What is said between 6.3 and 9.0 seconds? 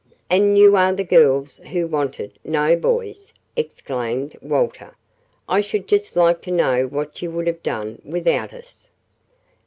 to know what you would have done without us?"